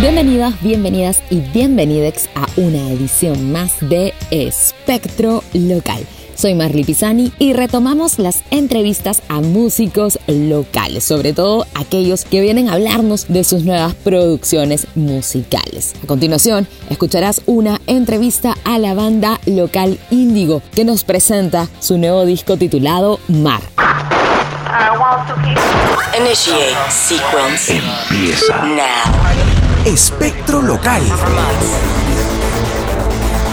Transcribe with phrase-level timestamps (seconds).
[0.00, 6.06] Bienvenidas, bienvenidas y bienvenidex a una edición más de Espectro Local.
[6.34, 12.70] Soy Marli Pisani y retomamos las entrevistas a músicos locales, sobre todo aquellos que vienen
[12.70, 15.94] a hablarnos de sus nuevas producciones musicales.
[16.02, 22.24] A continuación, escucharás una entrevista a la banda local Índigo que nos presenta su nuevo
[22.24, 23.60] disco titulado Mar.
[26.18, 27.80] Initiate sequence
[28.10, 28.64] Empieza.
[28.64, 29.59] now.
[29.84, 31.02] Espectro Local.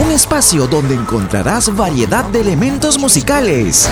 [0.01, 3.89] Un espacio donde encontrarás variedad de elementos musicales,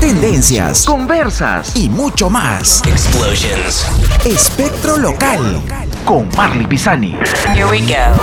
[0.00, 2.82] tendencias, conversas y mucho más.
[2.86, 3.86] Explosions.
[4.24, 5.62] Espectro Local
[6.06, 7.14] con Marley Pisani.
[7.54, 8.16] Here we go.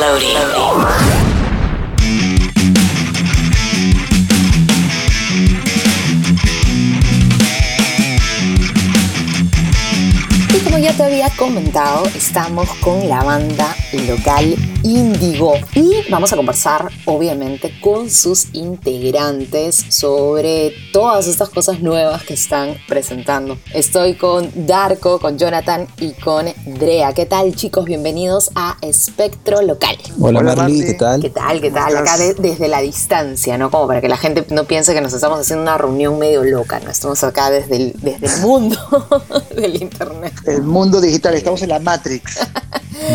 [0.00, 1.31] Loading.
[10.82, 13.76] Ya te había comentado, estamos con la banda
[14.08, 22.24] local Índigo y vamos a conversar obviamente con sus integrantes sobre todas estas cosas nuevas
[22.24, 23.58] que están presentando.
[23.74, 27.12] Estoy con Darko, con Jonathan y con Drea.
[27.12, 27.84] ¿Qué tal chicos?
[27.84, 29.96] Bienvenidos a Espectro Local.
[30.20, 30.84] Hola, Hola, Marly.
[30.84, 31.20] ¿qué tal?
[31.22, 31.60] ¿Qué tal?
[31.60, 31.88] ¿Qué tal?
[31.92, 33.70] ¿Cómo Acá de- desde la distancia, ¿no?
[33.70, 36.80] Como para que la gente no piense que nos estamos haciendo una reunión medio loca,
[36.80, 36.90] ¿no?
[36.90, 38.76] Estamos acá desde el, desde el mundo
[39.54, 40.32] del internet.
[40.46, 42.40] El mundo digital, estamos en la Matrix.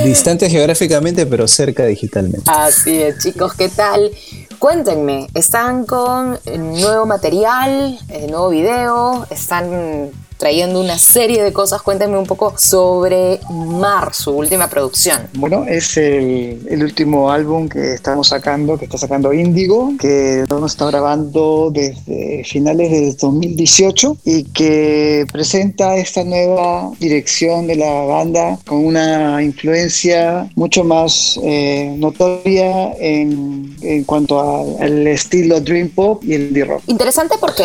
[0.03, 2.43] Distante geográficamente, pero cerca digitalmente.
[2.47, 4.11] Así es, chicos, ¿qué tal?
[4.59, 9.27] Cuéntenme, ¿están con nuevo material, eh, nuevo video?
[9.29, 11.81] ¿Están trayendo una serie de cosas?
[11.81, 15.27] Cuéntenme un poco sobre Mar, su última producción.
[15.33, 20.57] Bueno, es el, el último álbum que estamos sacando, que está sacando Índigo, que lo
[20.57, 27.91] hemos estado grabando desde finales del 2018 y que presenta esta nueva dirección de la
[28.03, 35.89] banda con una influencia mucho más eh, notoria en, en cuanto a- al estilo Dream
[35.89, 36.83] Pop y el indie rock.
[36.87, 37.63] Interesante porque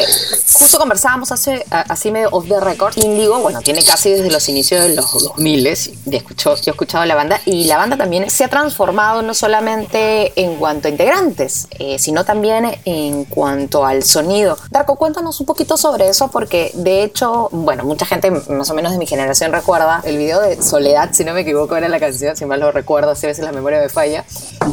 [0.52, 2.96] justo conversábamos hace así medio off the record.
[2.96, 7.04] Indigo, bueno, tiene casi desde los inicios de los 2000 y escuchó, yo he escuchado
[7.04, 11.68] la banda y la banda también se ha transformado no solamente en cuanto a integrantes,
[11.78, 14.58] eh, sino también en cuanto al sonido.
[14.70, 18.92] Darko, cuéntanos un poquito sobre eso porque de hecho, bueno, mucha gente más o menos
[18.92, 22.36] de mi generación recuerda el video de Soledad, si no me equivoco era la canción,
[22.36, 24.24] si mal lo recuerdo, así a veces la memoria me falla,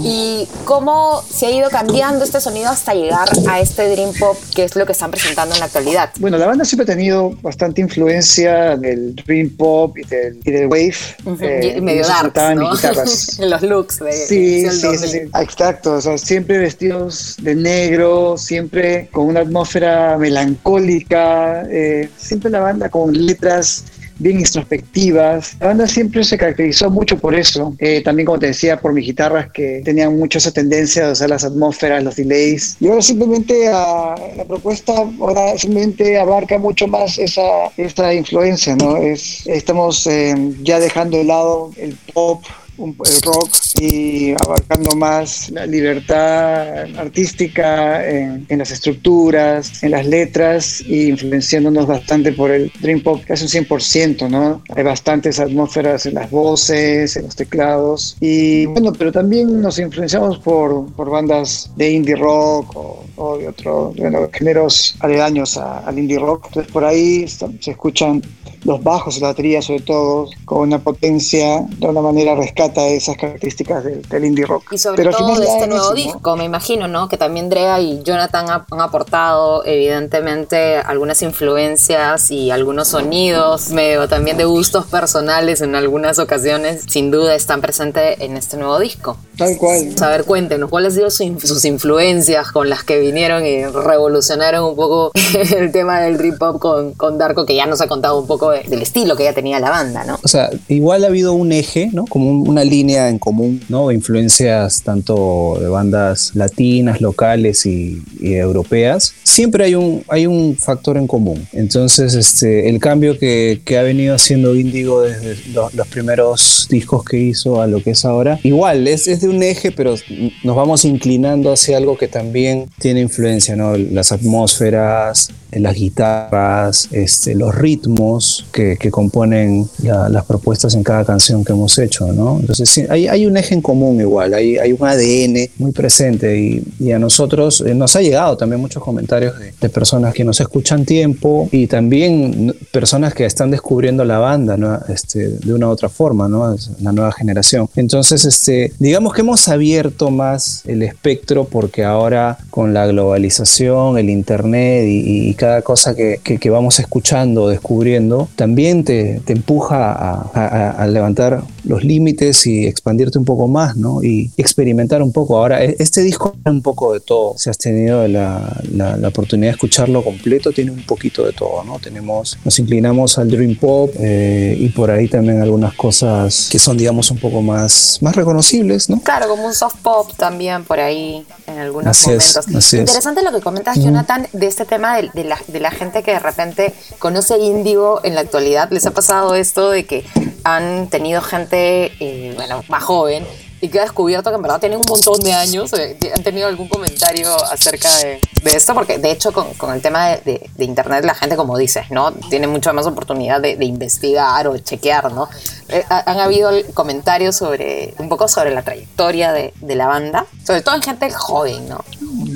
[0.04, 4.64] y cómo se ha ido cambiando este sonido hasta llegar a este Dream Pop, que
[4.64, 6.12] es lo que están presentando en la actualidad.
[6.20, 10.68] Bueno, la banda siempre ha tenido bastante influencia del Dream Pop y del, y del
[10.68, 10.96] Wave.
[11.42, 12.72] eh, Y medio y se darks, ¿no?
[12.72, 13.40] guitarras.
[13.44, 15.10] Los looks de Sí, del sí, sí, 2000.
[15.10, 15.18] sí.
[15.42, 22.60] Exacto, o sea, siempre vestidos de negro, siempre con una atmósfera melancólica, eh, siempre la
[22.60, 23.84] banda con letras
[24.20, 25.56] bien introspectivas.
[25.60, 27.76] La banda siempre se caracterizó mucho por eso.
[27.80, 31.30] Eh, también, como te decía, por mis guitarras que tenían mucho esa tendencia de usar
[31.30, 32.78] las atmósferas, los delays.
[32.80, 37.42] Y ahora simplemente ah, la propuesta ahora simplemente abarca mucho más esa,
[37.78, 38.98] esa influencia, ¿no?
[38.98, 42.44] Es, estamos eh, ya dejando de lado el pop,
[42.84, 43.50] el rock
[43.82, 51.88] y abarcando más la libertad artística en, en las estructuras, en las letras y influenciándonos
[51.88, 54.62] bastante por el Dream Pop, casi un 100%, ¿no?
[54.76, 60.40] Hay bastantes atmósferas en las voces, en los teclados y bueno, pero también nos influenciamos
[60.40, 66.00] por, por bandas de indie rock o, o de otros bueno, géneros aledaños a- al
[66.00, 66.46] indie rock.
[66.48, 68.22] Entonces por ahí se escuchan
[68.64, 73.84] los bajos la batería sobre todo con una potencia de una manera rescata esas características
[73.84, 75.96] del, del indie rock Y sobre Pero todo de este nuevo eso, ¿no?
[75.96, 77.08] disco, me imagino, ¿no?
[77.10, 84.08] Que también Drea y Jonathan ha- han aportado, evidentemente, algunas influencias y algunos sonidos, medio
[84.08, 89.18] también de gustos personales en algunas ocasiones, sin duda están presentes en este nuevo disco.
[89.38, 93.66] tal cual A ver, cuéntenos, ¿cuáles han sido sus influencias con las que vinieron y
[93.66, 95.12] revolucionaron un poco
[95.56, 98.49] el tema del trip hop con, con Darko, que ya nos ha contado un poco
[98.52, 100.20] de- del estilo que ya tenía la banda, ¿no?
[100.24, 102.06] O sea, igual ha habido un eje, ¿no?
[102.06, 103.92] Como un- una línea en común, ¿no?
[103.92, 109.14] Influencias tanto de bandas latinas, locales y, y europeas.
[109.24, 111.48] Siempre hay un, hay un factor en común.
[111.54, 117.04] Entonces, este, el cambio que, que ha venido haciendo Índigo desde lo- los primeros discos
[117.06, 119.96] que hizo a lo que es ahora, igual, es, es de un eje, pero
[120.44, 123.76] nos vamos inclinando hacia algo que también tiene influencia, ¿no?
[123.78, 131.04] Las atmósferas, las guitarras, este, los ritmos que, que componen la- las propuestas en cada
[131.06, 132.38] canción que hemos hecho, ¿no?
[132.40, 136.40] Entonces sí, hay, hay un eje en común igual, hay, hay un ADN muy presente
[136.40, 140.24] y, y a nosotros eh, nos ha llegado también muchos comentarios de, de personas que
[140.24, 144.80] nos escuchan tiempo y también personas que están descubriendo la banda ¿no?
[144.90, 146.56] este, de una u otra forma, ¿no?
[146.82, 147.68] La nueva generación.
[147.76, 154.10] Entonces, este, digamos que hemos abierto más el espectro porque ahora con la globalización, el
[154.10, 160.70] internet y, y cada cosa que, que- vamos escuchando descubriendo, también te, te empuja a-
[160.84, 164.04] a levantar los límites y expandirte un poco más, ¿no?
[164.04, 165.38] Y experimentar un poco.
[165.38, 167.34] Ahora, e- este disco tiene un poco de todo.
[167.38, 171.64] Si has tenido la, la- la oportunidad de escucharlo completo, tiene un poquito de todo,
[171.64, 171.80] ¿no?
[171.80, 176.78] Tenemos, nos inclinamos al Dream Pop eh, y por ahí también algunas cosas que son,
[176.78, 179.00] digamos, un poco más, más reconocibles, ¿no?
[179.02, 182.74] Claro, como un soft pop también por ahí en algunos Así es, momentos.
[182.74, 182.80] es.
[182.80, 186.12] Interesante lo que comentas, Jonathan, de este tema de, de la, de la gente que
[186.12, 188.70] de repente conoce Índigo en la actualidad.
[188.72, 190.04] ¿Les ha pasado esto de que
[190.44, 193.26] han tenido gente, eh, bueno, más joven
[193.62, 195.74] y que ha descubierto que en verdad tienen un montón de años?
[195.74, 198.74] eh, ¿Han tenido algún comentario acerca de, de esto?
[198.74, 201.92] Porque de hecho con, con el tema de, de- de Internet la gente, como dices,
[201.92, 202.14] ¿no?
[202.30, 205.28] Tiene mucha más oportunidad de, investigar o chequear, ¿no?
[205.68, 210.62] Eh, ha- han habido comentarios sobre, un poco sobre la trayectoria de la banda, sobre
[210.62, 211.84] todo en gente joven, ¿no?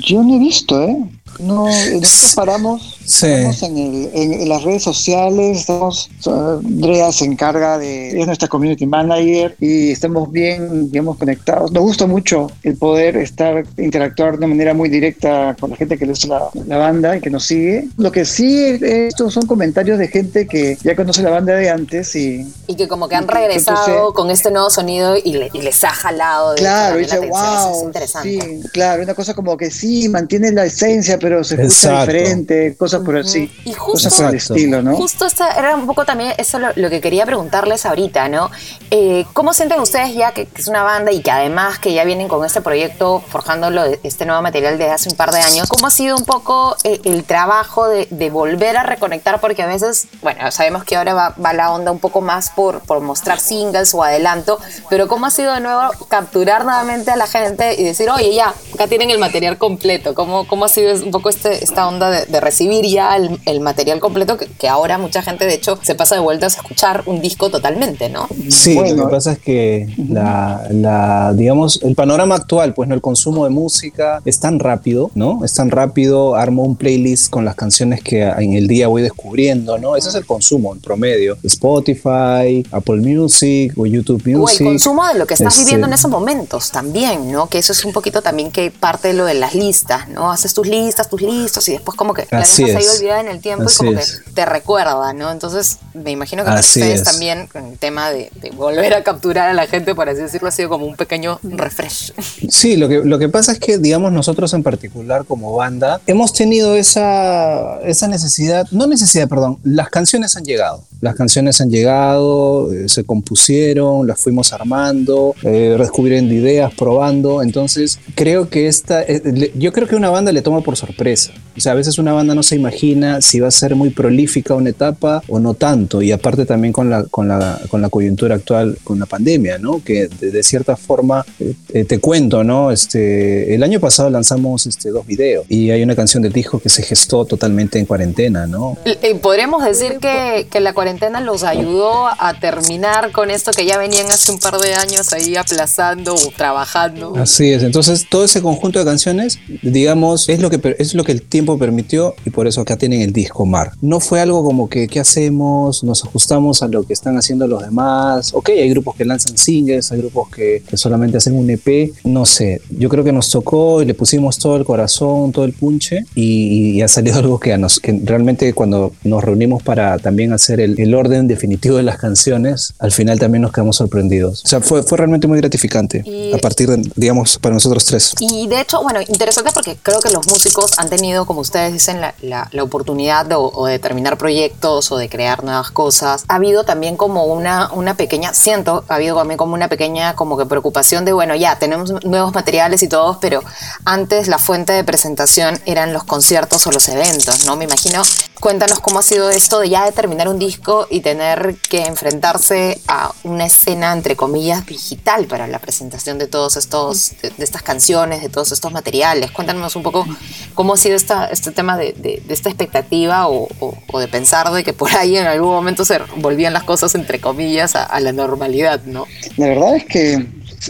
[0.06, 0.96] Yo no he visto, ¿eh?
[1.38, 3.26] No, nosotros paramos, Sí.
[3.26, 8.48] paramos en, el- en- en las redes sociales, estamos, Andrea se encarga de, es nuestra
[8.48, 11.70] community manager y estamos bien, digamos, conectados.
[11.72, 16.06] Nos gusta mucho el poder estar, interactuar de manera muy directa con la gente que
[16.06, 17.88] le la, la banda y que nos sigue.
[17.98, 22.14] Lo que sí, estos son comentarios de gente que ya conoce la banda de antes
[22.16, 25.60] y, Y que como que han Entonces- regresado con este nuevo sonido y, le- y
[25.60, 27.16] les ha jalado de Claro, dice.
[27.16, 28.40] Eso es wow, interesante.
[28.40, 32.12] sí, claro, una cosa como que sí, mantiene la esencia, pero se escucha Exacto.
[32.12, 34.94] diferente, cosas por así, Y justo- cosas por el estilo, ¿no?
[34.94, 38.50] Justo esta era un poco también eso lo, lo que quería preguntarles ahorita, ¿no?
[38.90, 42.04] Eh, ¿Cómo sienten ustedes ya que, que es una banda y que además que ya
[42.04, 45.66] vienen con este proyecto forjándolo este nuevo material desde hace un par de años?
[45.68, 49.40] ¿Cómo ha sido un poco eh, el trabajo de, de volver a reconectar?
[49.40, 52.80] Porque a veces, bueno, sabemos que ahora va, va la onda un poco más por,
[52.80, 54.58] por mostrar singles o adelanto,
[54.90, 58.52] pero ¿cómo ha sido de nuevo capturar nuevamente a la gente y decir, oye, ya,
[58.74, 60.14] acá tienen el material completo?
[60.14, 64.00] ¿Cómo, cómo ha sido poco este, esta onda de, de recibir ya el, el material
[64.00, 67.20] completo que, que ahora mucha gente de hecho se pasa de vueltas a escuchar un
[67.20, 68.26] disco totalmente, ¿no?
[68.50, 68.94] Sí, Bueno.
[68.96, 73.44] lo que pasa es que la, la, digamos, el panorama actual, pues no el consumo
[73.44, 75.44] de música es tan rápido, ¿no?
[75.44, 79.78] Es tan rápido, armo un playlist con las canciones que en el día voy descubriendo,
[79.78, 79.94] ¿no?
[79.96, 81.36] Ese es el consumo en promedio.
[81.44, 84.66] Spotify, Apple Music o YouTube O el Music.
[84.66, 87.46] consumo de lo que estás Este, viviendo en esos momentos también, ¿no?
[87.48, 90.30] Que eso es un poquito también que parte de lo de las listas, ¿no?
[90.32, 92.96] Haces tus listas, tus listas y después como que la Así dejas ahí es.
[92.98, 94.20] olvidada en el tiempo Así y como es.
[94.20, 95.30] que te recuerda, ¿no?
[95.30, 97.04] Entonces me imagino que para Así ustedes es.
[97.06, 100.48] también con el tema de, de volver a capturar a la gente, por así decirlo,
[100.48, 102.12] ha sido como un pequeño refresh.
[102.48, 106.32] Sí, lo que, lo que pasa es que, digamos, nosotros en particular como banda, hemos
[106.32, 110.84] tenido esa, esa necesidad, no necesidad, perdón, las canciones han llegado.
[111.04, 117.42] Las canciones han llegado, eh, se compusieron, las fuimos armando, eh, descubriendo ideas, probando.
[117.42, 121.34] Entonces, creo que esta, eh, yo creo que una banda le toma por sorpresa.
[121.56, 124.54] O sea, a veces una banda no se imagina si va a ser muy prolífica
[124.54, 126.02] una etapa o no tanto.
[126.02, 129.82] Y aparte también con la, con la, con la coyuntura actual, con la pandemia, ¿no?
[129.82, 131.24] Que de, de cierta forma,
[131.72, 132.70] eh, te cuento, ¿no?
[132.70, 136.68] Este, el año pasado lanzamos este, dos videos y hay una canción del disco que
[136.68, 138.76] se gestó totalmente en cuarentena, ¿no?
[138.84, 143.78] Eh, Podremos decir que, que la cuarentena los ayudó a terminar con esto que ya
[143.78, 147.14] venían hace un par de años ahí aplazando o trabajando.
[147.16, 151.12] Así es, entonces todo ese conjunto de canciones, digamos, es lo que es lo que
[151.12, 153.72] el tiempo permitió y por eso acá tienen el disco Mar.
[153.80, 157.62] No fue algo como que qué hacemos, nos ajustamos a lo que están haciendo los
[157.62, 158.32] demás.
[158.34, 162.24] Ok, hay grupos que lanzan singles, hay grupos que, que solamente hacen un EP, no
[162.26, 162.60] sé.
[162.70, 166.72] Yo creo que nos tocó y le pusimos todo el corazón, todo el punche y,
[166.76, 170.60] y ha salido algo que, a nos, que realmente cuando nos reunimos para también hacer
[170.60, 174.42] el, el orden definitivo de las canciones, al final también nos quedamos sorprendidos.
[174.44, 178.12] O sea, fue, fue realmente muy gratificante Y- a partir de, digamos, para nosotros tres.
[178.20, 182.00] Y de hecho, bueno, interesante porque creo que los músicos han tenido, como ustedes dicen,
[182.00, 186.24] la, la- la oportunidad de, o de terminar proyectos o de crear nuevas cosas.
[186.28, 190.36] Ha habido también como una, una pequeña, siento, ha habido también como una pequeña como
[190.36, 193.42] que preocupación de, bueno, ya tenemos nuevos materiales y todos, pero
[193.84, 197.56] antes la fuente de presentación eran los conciertos o los eventos, ¿no?
[197.56, 198.02] Me imagino
[198.44, 203.10] Cuéntanos cómo ha sido esto de ya terminar un disco y tener que enfrentarse a
[203.22, 208.28] una escena, entre comillas, digital para la presentación de todos estos, de, estas canciones, de
[208.28, 209.30] todos estos materiales.
[209.30, 210.04] Cuéntanos un poco
[210.52, 214.94] cómo ha sido esta, este tema de, esta expectativa o de pensar de que por
[214.94, 219.06] ahí en algún momento se volvían las cosas, entre comillas, a, a la normalidad, ¿no?
[219.38, 220.22] La verdad es que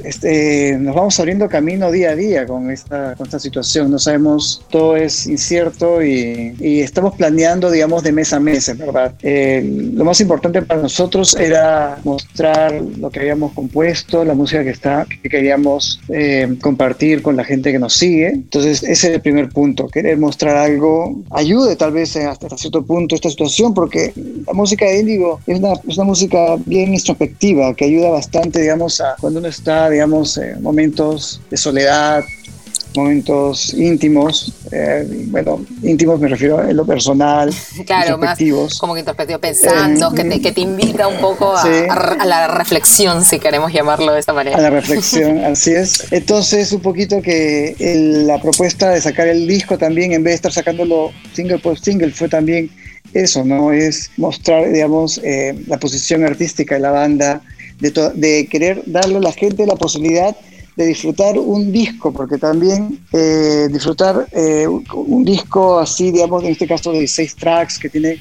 [0.05, 3.91] este, nos vamos abriendo camino día a día con esta, con esta situación.
[3.91, 8.79] No sabemos, todo es incierto y, y estamos planeando, digamos, de mes a mes, en
[8.79, 9.15] verdad.
[9.23, 9.63] Eh,
[9.95, 15.07] lo más importante para nosotros era mostrar lo que habíamos compuesto, la música que, está,
[15.23, 18.29] que queríamos eh, compartir con la gente que nos sigue.
[18.29, 23.15] Entonces, ese es el primer punto, querer mostrar algo, ayude tal vez hasta cierto punto
[23.15, 24.13] esta situación, porque
[24.47, 29.01] la música de Índigo es una, es una música bien introspectiva, que ayuda bastante, digamos,
[29.01, 32.25] a cuando uno está, digamos, en momentos de soledad,
[32.97, 37.53] momentos íntimos, eh, bueno, íntimos me refiero en lo personal,
[37.87, 38.39] Claro, más
[38.79, 41.69] como que introspectivo pensando, Eh, que, te, que te invita un poco a, sí.
[41.91, 44.57] a- a la reflexión, si queremos llamarlo de esta manera.
[44.57, 46.07] A la reflexión, así es.
[46.13, 50.37] Entonces, un poquito que el- la propuesta de sacar el disco también, en vez de
[50.37, 52.71] estar sacándolo single por single, fue también
[53.13, 53.73] eso, ¿no?
[53.73, 57.43] Es mostrar, digamos, eh, la posición artística de la banda,
[57.81, 60.37] de, de querer darle a la gente la posibilidad
[60.77, 66.67] de disfrutar un disco, porque también eh, disfrutar eh, un, disco así, digamos, en este
[66.67, 68.19] caso de 16 tracks, que tiene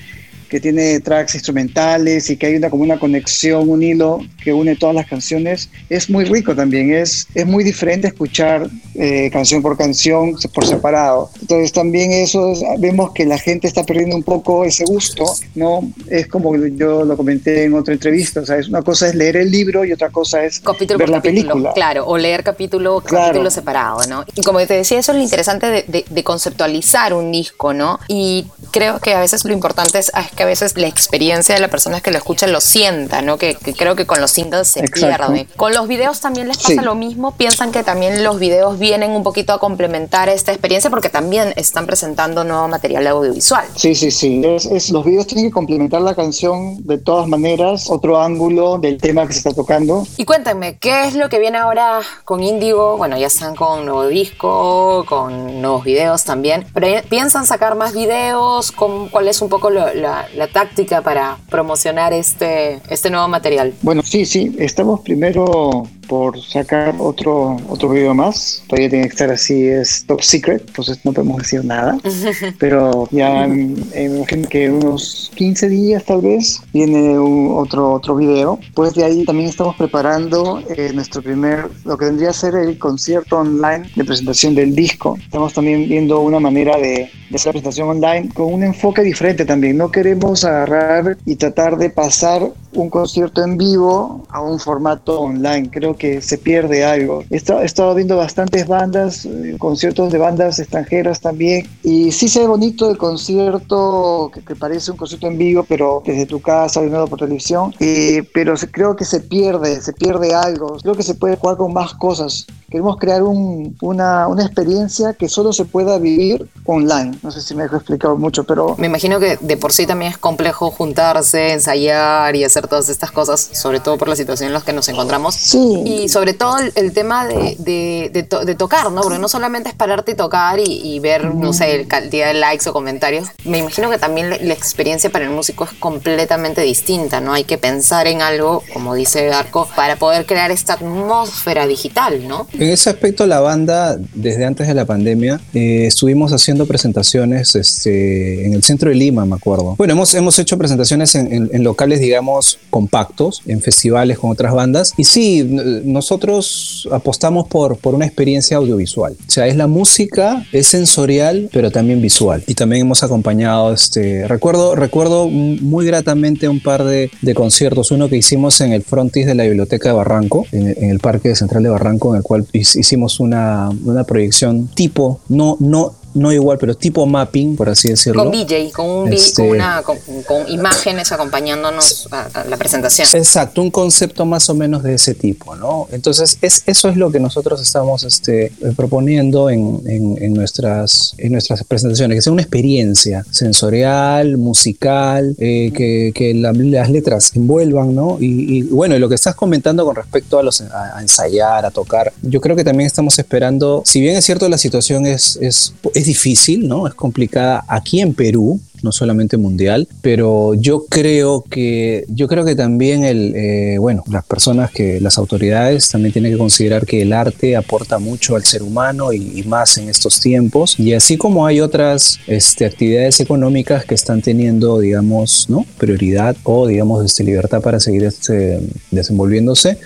[0.54, 4.76] que tiene tracks instrumentales y que hay una como una conexión, un hilo que une
[4.76, 9.76] todas las canciones, es muy rico también, es, es muy diferente escuchar eh, canción por
[9.76, 11.32] canción por separado.
[11.42, 15.90] Entonces también eso, es- vemos que la gente está perdiendo un poco ese gusto, ¿no?
[16.08, 19.38] Es como yo lo comenté en otra entrevista, o sea, es una cosa es leer
[19.38, 21.74] el libro y otra cosa es capítulo ver por la capítulo, película.
[21.74, 23.26] claro, o leer capítulo, Claro.
[23.30, 24.24] capítulo separado, ¿no?
[24.36, 28.00] Y como te decía, eso es lo interesante de, de- de conceptualizar un disco, ¿no?
[28.08, 31.62] Y creo que a veces lo importante es, es que a veces la experiencia de
[31.62, 33.38] la persona que lo escucha lo sienta, ¿no?
[33.38, 35.28] Que, que creo que con los singles se Exacto.
[35.34, 35.48] pierde.
[35.58, 36.76] Con los videos también les pasa Sí.
[36.82, 41.10] lo mismo, piensan que también los videos vienen un poquito a complementar esta experiencia porque
[41.10, 43.66] también están presentando nuevo material audiovisual.
[43.76, 44.42] Sí, sí, sí.
[44.46, 48.98] Es, es- los videos tienen que complementar la canción de todas maneras, otro ángulo del
[49.00, 50.06] tema que se está tocando.
[50.18, 52.98] Y cuéntame, ¿qué es lo que viene ahora con Índigo?
[52.98, 56.66] Bueno, ya están con nuevo disco, con nuevos videos también.
[56.74, 58.72] Pero ¿piensan sacar más videos?
[58.72, 63.74] ¿Cómo- ¿Cuál es un poco lo- la, la táctica para promocionar este, este nuevo material?
[63.82, 64.56] Bueno, sí, sí.
[64.60, 68.64] Estamos primero por sacar otro otro video más.
[68.68, 71.98] Todavía tiene que estar así, es top secret, entonces no podemos decir nada.
[72.60, 78.16] Pero ya eh, me imagino que unos 15 días tal vez viene un- otro otro
[78.16, 78.60] video.
[78.74, 82.78] Pues de ahí también estamos preparando eh, nuestro primer, lo que vendría a ser el
[82.78, 85.18] concierto online de presentación del disco.
[85.24, 89.46] Estamos también viendo una manera de, de hacer la presentación online con un enfoque diferente
[89.46, 89.78] también.
[89.78, 95.70] No queremos agarrar y tratar de pasar un concierto en vivo a un formato online.
[95.70, 97.24] Creo que se pierde algo.
[97.30, 101.68] He estado, he estado viendo bastantes bandas, eh, conciertos de bandas extranjeras también.
[101.84, 106.02] Y sí se ve bonito el concierto, que, que parece un concierto en vivo, pero
[106.06, 107.74] desde tu casa, viendo por televisión.
[107.80, 110.78] Eh, pero creo que se pierde, se pierde algo.
[110.82, 112.46] Creo que se puede jugar con más cosas.
[112.74, 117.16] Queremos crear un- una, una experiencia que solo se pueda vivir online.
[117.22, 120.12] No sé si me dejo explicar mucho, pero Me imagino que de por sí también
[120.12, 124.54] es complejo juntarse, ensayar y hacer todas estas cosas, sobre todo por la situación en
[124.56, 125.36] la que nos encontramos.
[125.36, 125.84] sí.
[125.86, 129.02] Y sobre todo el, el tema de, de- de to- de tocar, ¿no?
[129.04, 132.34] Porque no solamente es pararte y tocar y, y ver, no sé, el cantidad de
[132.34, 133.28] likes o comentarios.
[133.46, 137.34] Me imagino que también la, la experiencia para el músico es completamente distinta, ¿no?
[137.34, 142.48] Hay que pensar en algo, como dice Arco, para poder crear esta atmósfera digital, ¿no?
[142.64, 148.46] En ese aspecto, la banda, desde antes de la pandemia, eh, estuvimos haciendo presentaciones este,
[148.46, 149.76] en el centro de Lima, me acuerdo.
[149.78, 154.54] Bueno, hemos, hemos hecho presentaciones en, en- en locales, digamos, compactos, en festivales con otras
[154.54, 154.94] bandas.
[154.96, 159.12] Y sí, nosotros apostamos por, por una experiencia audiovisual.
[159.28, 162.46] O sea, es la música, es sensorial, pero también visual.
[162.48, 167.92] Y también hemos acompañado, este, recuerdo, recuerdo muy gratamente un par de, de conciertos.
[167.92, 171.36] Uno que hicimos en el frontis de la Biblioteca de Barranco, en, en el Parque
[171.36, 176.58] Central de Barranco, en el cual hicimos una, una proyección tipo, no, no, no igual,
[176.60, 178.24] pero tipo mapping, por así decirlo.
[178.24, 183.08] Con VJ, con, un Este- con, una, con, con imágenes acompañándonos a, a la presentación.
[183.14, 185.88] Exacto, un concepto más o menos de ese tipo, ¿no?
[185.92, 191.14] Entonces, es, eso es lo que nosotros estamos este, eh, proponiendo en, en- en nuestras,
[191.18, 197.32] en nuestras presentaciones, que sea una experiencia sensorial, musical, eh, que, que la- las letras
[197.36, 198.18] envuelvan, ¿no?
[198.20, 201.66] Y, y, bueno, y lo que estás comentando con respecto a, los, a, a ensayar,
[201.66, 205.38] a tocar, yo creo que también estamos esperando, si bien es cierto la situación es,
[205.42, 206.88] es, es difícil, ¿no?
[206.88, 212.54] Es complicada aquí en Perú, no solamente mundial, pero yo creo que, yo creo que
[212.56, 217.14] también el, eh, bueno, las personas que, las autoridades también tienen que considerar que el
[217.14, 220.78] arte aporta mucho al ser humano y, y más en estos tiempos.
[220.78, 225.66] Y así como hay otras este, actividades económicas que están teniendo, digamos, ¿no?
[225.78, 228.60] prioridad o, digamos, este, libertad para seguir este,
[228.92, 229.78] desenvolviéndose,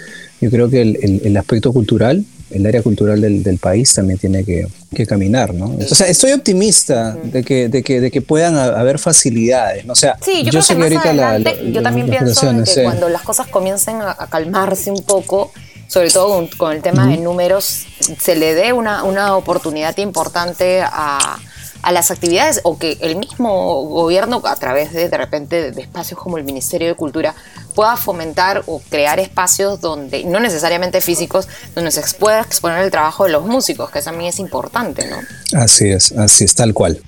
[0.41, 4.17] yo creo que el, el- el aspecto cultural, el área cultural del, del país también
[4.19, 5.75] tiene que, que caminar, ¿no?
[5.89, 9.93] O sea, estoy optimista de que, de que, de que puedan ha- haber facilidades, ¿no?
[9.93, 12.07] O sea, Sí, yo, creo sé que más ahorita la- adelante, la- yo la- también
[12.07, 12.83] las pienso relaciones, que sí.
[12.83, 15.51] cuando las cosas comiencen a, a calmarse un poco,
[15.87, 17.85] sobre todo con, con el tema de números,
[18.19, 21.37] se le dé una, una oportunidad importante a,
[21.81, 26.19] a las actividades o que el mismo gobierno a través de de repente de espacios
[26.19, 27.35] como el Ministerio de Cultura
[27.75, 33.25] pueda fomentar o crear espacios donde, no necesariamente físicos, donde se pueda exponer el trabajo
[33.25, 35.17] de los músicos, que también es importante, ¿no?
[35.59, 36.99] Así es, así es, tal cual.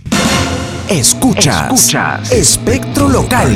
[0.87, 2.31] Escuchas, Escuchas.
[2.31, 3.55] Espectro Local.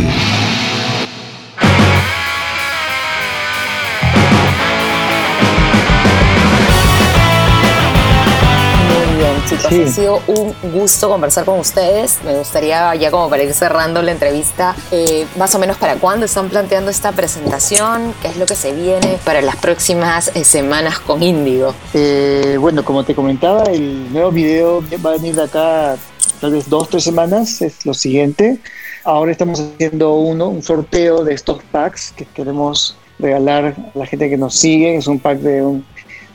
[9.74, 9.84] Sí.
[9.84, 12.20] Ha sido un gusto conversar con ustedes.
[12.24, 16.26] Me gustaría, ya como para ir cerrando la entrevista, eh, más o menos para cuándo
[16.26, 21.00] están planteando esta presentación, qué es lo que se viene para las próximas eh, semanas
[21.00, 21.74] con Índigo.
[21.94, 25.96] Eh, bueno, como te comentaba, el nuevo video va a venir de acá
[26.40, 28.60] tal vez dos, tres semanas, es lo siguiente.
[29.04, 34.30] Ahora estamos haciendo uno, un sorteo de estos packs que queremos regalar a la gente
[34.30, 34.96] que nos sigue.
[34.98, 35.86] Es un pack de, un-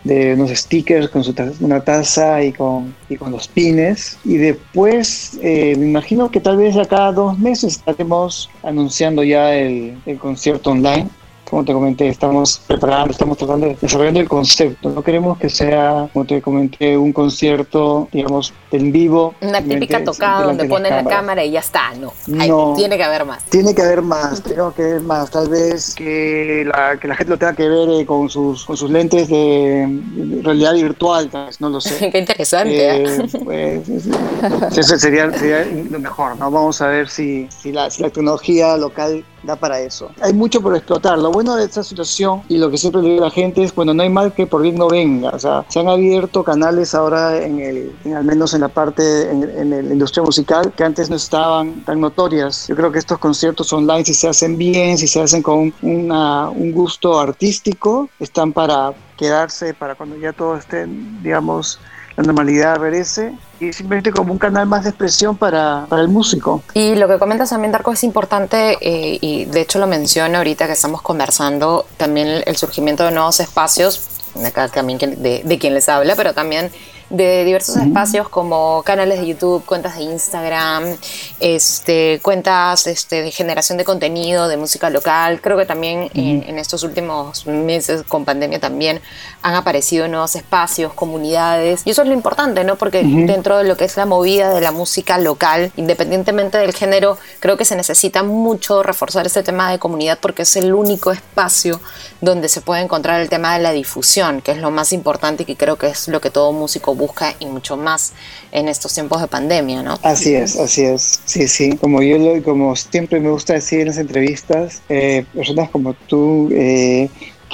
[0.05, 4.19] de unos stickers con su una taza y con, y con los pines.
[4.25, 9.99] Y después, eh, me imagino que tal vez acá dos meses estaremos anunciando ya el,
[10.07, 11.09] el concierto online
[11.49, 14.91] como te comenté, estamos preparando, estamos tratando de desarrollando el concepto.
[14.91, 19.35] No queremos que sea, como te comenté, un concierto, digamos, en vivo.
[19.41, 21.93] Una típica tocada donde ponen la cámara y ya está.
[21.95, 22.75] No, Hay- No.
[22.77, 23.45] tiene que haber más.
[23.45, 25.31] Tiene que haber más, tengo que ver más.
[25.31, 28.77] Tal vez que la, que la gente lo tenga que ver eh, con, sus, con
[28.77, 32.11] sus lentes de realidad virtual, tal vez, no lo sé.
[32.13, 33.05] Qué interesante.
[33.05, 33.27] ¿eh?
[33.51, 36.51] Eh, pues, eso sería, sería lo mejor, ¿no?
[36.51, 40.11] Vamos a ver si, si, la, si la tecnología local da para eso.
[40.21, 41.19] Hay mucho por explotar.
[41.19, 43.75] Lo bueno de esta situación y lo que siempre le digo a la gente es,
[43.75, 45.31] bueno, no hay mal que por bien no venga.
[45.31, 49.31] O sea, se han abierto canales ahora en el, en- al menos en la parte,
[49.31, 52.67] en, en la industria musical, que antes no estaban tan notorias.
[52.69, 56.51] Yo creo que estos conciertos online, si se hacen bien, si se hacen con una-
[56.51, 61.81] un gusto artístico, están para quedarse, para cuando ya todo esté, digamos,
[62.19, 66.65] la normalidad regrese y simplemente como un canal más de expresión para, para el músico.
[66.75, 70.67] Y lo que comentas también, Darko, es importante eh, y de hecho lo menciono ahorita
[70.67, 74.09] que estamos conversando, también el, el surgimiento de nuevos espacios,
[74.45, 76.73] acá también de, de quien les habla, pero también
[77.11, 80.97] de diversos espacios como canales de YouTube, cuentas de Instagram,
[81.41, 85.41] este, cuentas este, de generación de contenido, de música local.
[85.41, 89.01] Creo que también en, en estos últimos meses con pandemia también
[89.43, 91.83] han aparecido nuevos espacios, comunidades.
[91.85, 92.77] Y eso es lo importante, ¿no?
[92.77, 97.19] Porque dentro de lo que es la movida de la música local, independientemente del género,
[97.41, 101.81] creo que se necesita mucho reforzar ese tema de comunidad porque es el único espacio
[102.21, 105.47] donde se puede encontrar el tema de la difusión, que es lo más importante y
[105.47, 108.13] que creo que es lo que todo músico busca y mucho más
[108.53, 109.99] en estos tiempos de pandemia, ¿no?
[110.03, 111.21] Así es, así es.
[111.25, 111.77] Sí, sí.
[111.77, 116.49] Como yo lo, como siempre me gusta decir en las entrevistas, eh, personas como tú
[116.53, 117.09] eh,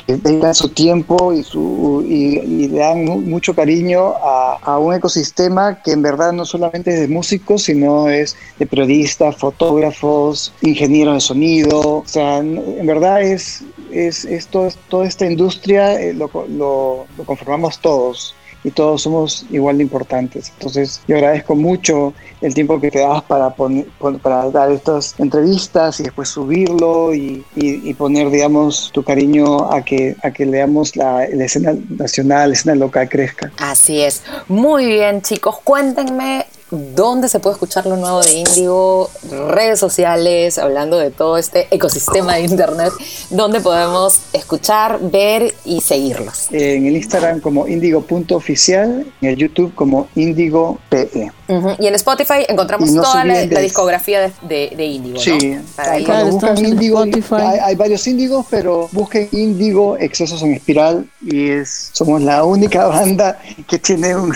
[0.07, 5.81] que dedican su tiempo y, su, y, y dan mu- mucho cariño a, un ecosistema
[5.83, 11.21] que en verdad no solamente es de músicos, sino es de periodistas, fotógrafos, ingenieros de
[11.21, 11.81] sonido.
[11.81, 18.35] O sea, en verdad es, es, todo- toda esta industria eh, lo, lo conformamos todos
[18.65, 20.51] y todos somos igual de importantes.
[20.55, 25.15] Entonces, yo agradezco mucho el tiempo que te das para, poner, pon- para dar estas
[25.19, 30.47] entrevistas y después subirlo y, y- y poner, digamos, tu cariño a que, a que
[30.47, 33.53] leamos la, la escena nacional, la escena local crezca.
[33.59, 34.23] Así es.
[34.49, 35.57] Muy bien, chicos.
[35.63, 39.11] Cuéntenme dónde se puede escuchar lo nuevo de Índigo,
[39.49, 42.93] redes sociales, hablando de todo este ecosistema de Internet,
[43.31, 46.49] dónde podemos escuchar, ver y seguirlos.
[46.51, 51.33] En el Instagram como indigo.oficial, en el YouTube como indigo.pe.
[51.49, 51.77] Ujú.
[51.79, 55.19] Y en Spotify encontramos no toda la, discografía de, de, de Índigo.
[55.19, 55.59] Sí,
[56.07, 61.91] cuando buscan Índigo, hay, hay varios Índigos, pero busquen Índigo, Excesos en Espiral, y es
[61.93, 64.35] somos la única banda que tiene un,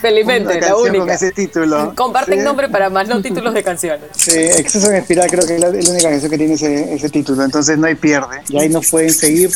[0.00, 0.98] Felizmente, una la única.
[0.98, 1.92] con ese título.
[1.94, 2.44] Comparten Sí.
[2.44, 4.08] nombre para más, no títulos de canciones.
[4.16, 7.08] Sí, Exceso en Espiral creo que es la, la única canción que tiene ese, ese
[7.08, 8.42] título, entonces no hay pierde.
[8.48, 9.50] Y ahí nos pueden seguir.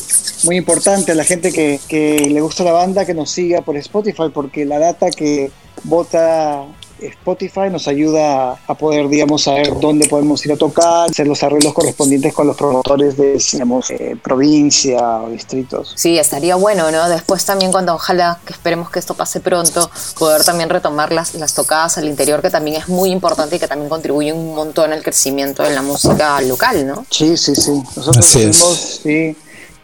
[0.45, 3.77] Muy importante a la gente que, que le gusta la banda que nos siga por
[3.77, 5.51] Spotify, porque la data que
[5.85, 6.65] vota
[7.01, 11.73] Spotify nos ayuda a poder, digamos, saber dónde podemos ir a tocar, hacer los arreglos
[11.73, 15.93] correspondientes con los promotores de, digamos, eh, provincia o distritos.
[15.97, 17.09] Sí, estaría bueno, ¿no?
[17.09, 21.55] Después también cuando ojalá, que esperemos que esto pase pronto, poder también retomar las, las
[21.55, 25.03] tocadas al interior, que también es muy importante y que también contribuye un montón al
[25.03, 27.07] crecimiento de la música local, ¿no?
[27.11, 27.83] Sí, sí, sí.
[27.97, 29.37] Nosotros Así sí,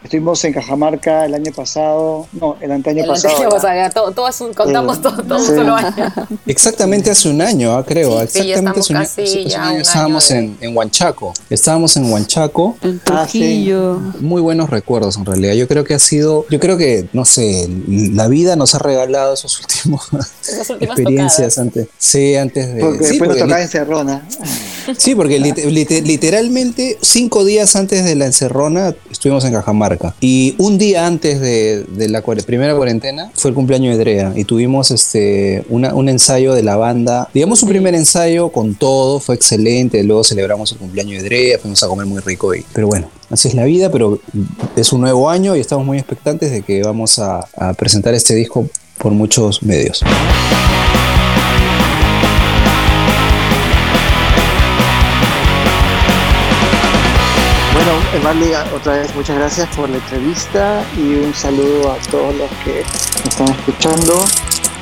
[0.03, 3.29] estuvimos en Cajamarca el año pasado, no, el anteaño El pasado.
[3.35, 3.57] anterior, ya.
[3.57, 6.11] o sea, todo, todo es un- contamos todo, todo un solo año.
[6.47, 8.11] Exactamente hace un año, ah, creo.
[8.27, 10.37] Sí, Exactamente hace un año, estamos hace- casi hace un ya año un estábamos de-
[10.39, 11.33] en, en Huanchaco.
[11.49, 12.77] Estábamos en Huanchaco.
[12.81, 13.39] En Ah, sí.
[13.39, 13.99] Trujillo.
[14.19, 15.53] Muy buenos recuerdos en realidad.
[15.53, 19.33] Yo creo que ha sido, yo creo que, no sé, la vida nos ha regalado
[19.33, 20.07] esos últimos
[20.41, 21.57] Esas últimas experiencias tocadas.
[21.57, 21.87] antes.
[21.97, 22.81] Sí, antes de.
[22.81, 24.27] Porque sí, después nos porque en Cerrona.
[24.97, 29.90] sí, porque lit- lit- literalmente cinco días antes de la encerrona estuvimos en Cajamarca.
[30.19, 34.33] Y un día antes de, de la cuare- primera cuarentena fue el cumpleaños de Drea.
[34.35, 37.29] Y tuvimos este, una- un ensayo de la banda.
[37.33, 40.03] Digamos un primer ensayo con todo, fue excelente.
[40.03, 42.53] Luego celebramos el cumpleaños de Drea, fuimos a comer muy rico.
[42.55, 44.19] Y, pero bueno, así es la vida, pero
[44.75, 48.33] es un nuevo año y estamos muy expectantes de que vamos a, a presentar este
[48.35, 50.01] disco por muchos medios.
[57.83, 62.49] Bueno, Marley, otra vez muchas gracias por la entrevista y un saludo a todos los
[62.63, 64.23] que nos están escuchando.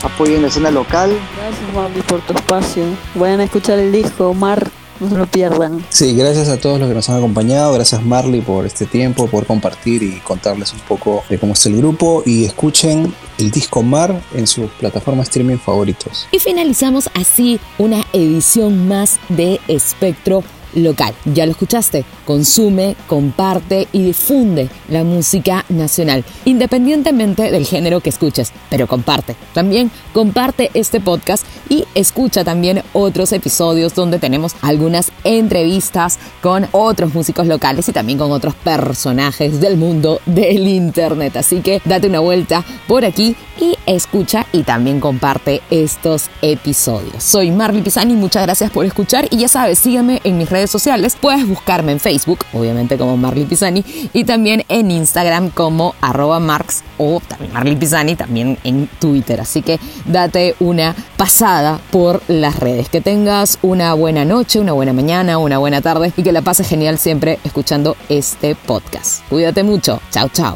[0.04, 1.18] Apoyen la escena local.
[1.38, 2.84] Gracias, Marley, por tu espacio.
[3.16, 5.82] Vayan a escuchar el disco, Mar, no se lo pierdan.
[5.88, 9.46] Sí, gracias a todos los que nos han acompañado, gracias Marley por este tiempo, por
[9.46, 14.22] compartir y contarles un poco de cómo está el grupo y escuchen el disco Mar
[14.34, 16.28] en sus plataformas streaming favoritos.
[16.34, 21.14] Y finalizamos así una edición más de Espectro Local.
[21.26, 28.52] Ya lo escuchaste, consume, comparte y difunde la música nacional, independientemente del género que escuches,
[28.70, 29.36] pero comparte.
[29.54, 37.14] También comparte este podcast y escucha también otros episodios donde tenemos algunas entrevistas con otros
[37.14, 41.38] músicos locales y también con otros personajes del mundo del internet.
[41.38, 47.24] Así que date una vuelta por aquí y escucha y también comparte estos episodios.
[47.24, 51.18] Soy Marley Pisani, muchas gracias por escuchar y ya sabes, sígueme en mis redes sociales.
[51.20, 56.84] Puedes buscarme en Facebook, obviamente como Marley Pisani, y también en Instagram como arroba marx
[56.98, 59.42] o también Marley Pisani, también en Twitter.
[59.42, 62.90] Así que date una pasada por las redes.
[62.90, 66.68] Que tengas una buena noche, una buena mañana, una buena tarde y que la pases
[66.68, 69.24] genial siempre escuchando este podcast.
[69.30, 70.02] Cuídate mucho.
[70.12, 70.56] Chao, chao.